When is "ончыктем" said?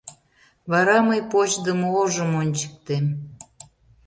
2.41-3.05